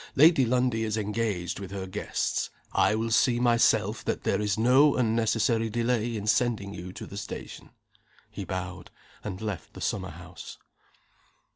Lady 0.15 0.45
Lundie 0.45 0.83
is 0.83 0.97
engaged 0.97 1.59
with 1.59 1.69
her 1.69 1.85
guests. 1.85 2.49
I 2.73 2.95
will 2.95 3.11
see 3.11 3.39
myself 3.39 4.03
that 4.05 4.23
there 4.23 4.41
is 4.41 4.57
no 4.57 4.95
unnecessary 4.95 5.69
delay 5.69 6.15
in 6.17 6.25
sending 6.25 6.73
you 6.73 6.91
to 6.93 7.05
the 7.05 7.17
station." 7.17 7.69
He 8.31 8.43
bowed 8.43 8.89
and 9.23 9.39
left 9.39 9.73
the 9.73 9.79
summer 9.81 10.09
house. 10.09 10.57